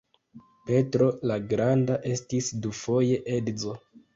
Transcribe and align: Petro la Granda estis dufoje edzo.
Petro 0.69 1.09
la 1.31 1.37
Granda 1.51 1.99
estis 2.15 2.51
dufoje 2.65 3.21
edzo. 3.37 3.79